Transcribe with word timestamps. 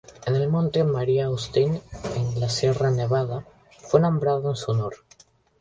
El 0.25 0.47
monte 0.49 0.83
Mary 0.83 1.19
Austin, 1.19 1.79
en 2.15 2.39
la 2.39 2.49
Sierra 2.49 2.89
Nevada, 2.89 3.45
fue 3.83 3.99
nombrado 4.01 4.49
en 4.49 4.55
su 4.55 4.71
honor. 4.71 4.95